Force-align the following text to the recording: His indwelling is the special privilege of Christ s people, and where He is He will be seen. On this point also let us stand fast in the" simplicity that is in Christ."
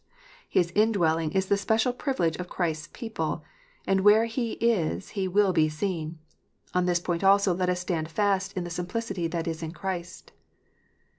His 0.49 0.71
indwelling 0.73 1.31
is 1.33 1.45
the 1.45 1.57
special 1.57 1.93
privilege 1.93 2.35
of 2.37 2.49
Christ 2.49 2.85
s 2.85 2.89
people, 2.91 3.43
and 3.85 4.01
where 4.01 4.25
He 4.25 4.53
is 4.53 5.09
He 5.09 5.27
will 5.27 5.53
be 5.53 5.69
seen. 5.69 6.17
On 6.73 6.87
this 6.87 6.99
point 6.99 7.23
also 7.23 7.53
let 7.53 7.69
us 7.69 7.81
stand 7.81 8.09
fast 8.09 8.51
in 8.57 8.63
the" 8.63 8.71
simplicity 8.77 9.27
that 9.27 9.47
is 9.47 9.61
in 9.61 9.73
Christ." 9.73 10.31